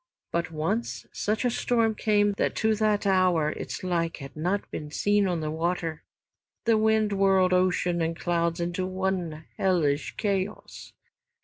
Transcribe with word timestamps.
But 0.31 0.49
once 0.49 1.05
such 1.11 1.45
a 1.45 1.51
storm 1.51 1.93
came 1.93 2.31
that 2.37 2.55
to 2.55 2.73
that 2.73 3.05
hour 3.05 3.51
its 3.51 3.83
like 3.83 4.17
had 4.17 4.35
not 4.35 4.63
been 4.71 4.89
on 5.27 5.41
the 5.41 5.51
water. 5.51 6.01
The 6.65 6.75
wind 6.79 7.13
whirled 7.13 7.53
ocean 7.53 8.01
and 8.01 8.15
clouds 8.19 8.59
into 8.59 8.87
one 8.87 9.45
hellish 9.57 10.15
chaos. 10.17 10.93